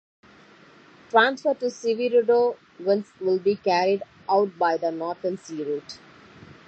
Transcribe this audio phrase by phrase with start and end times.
[1.11, 5.99] Transfer to Severodvinsk will be carried out by the Northern Sea Route.